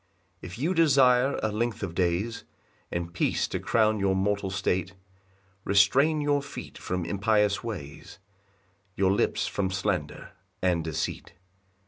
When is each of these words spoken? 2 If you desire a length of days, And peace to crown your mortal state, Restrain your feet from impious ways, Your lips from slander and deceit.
2 0.41 0.47
If 0.47 0.57
you 0.57 0.73
desire 0.73 1.39
a 1.43 1.51
length 1.51 1.83
of 1.83 1.93
days, 1.93 2.43
And 2.91 3.13
peace 3.13 3.47
to 3.49 3.59
crown 3.59 3.99
your 3.99 4.15
mortal 4.15 4.49
state, 4.49 4.95
Restrain 5.63 6.21
your 6.21 6.41
feet 6.41 6.75
from 6.75 7.05
impious 7.05 7.63
ways, 7.63 8.17
Your 8.95 9.11
lips 9.11 9.45
from 9.45 9.69
slander 9.69 10.31
and 10.59 10.83
deceit. 10.83 11.33